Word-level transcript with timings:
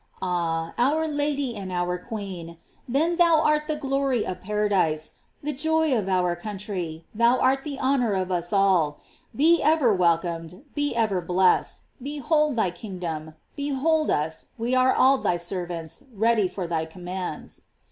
"* 0.17 0.19
Ah! 0.23 0.73
our 0.79 1.07
Lady 1.07 1.55
and 1.55 1.71
our 1.71 1.99
queen, 1.99 2.57
then 2.89 3.17
thou 3.17 3.39
art 3.39 3.67
the 3.67 3.75
glory 3.75 4.25
of 4.25 4.41
paradise, 4.41 5.17
the 5.43 5.53
joy 5.53 5.95
of 5.95 6.09
our 6.09 6.35
country, 6.35 7.05
thou 7.13 7.37
art 7.39 7.63
the 7.63 7.77
honor 7.77 8.13
of 8.15 8.31
us 8.31 8.51
all; 8.51 8.99
be 9.35 9.61
ever 9.61 9.93
welcome, 9.93 10.65
be 10.73 10.95
ever 10.95 11.21
blessed; 11.21 11.81
behold 12.01 12.55
thy 12.55 12.71
kingdom, 12.71 13.35
behold 13.55 14.09
us, 14.09 14.47
we 14.57 14.73
are 14.73 14.91
all 14.91 15.19
thy 15.19 15.37
servants, 15.37 16.05
ready 16.15 16.47
for 16.47 16.65
thy 16.65 16.83
commands. 16.83 17.61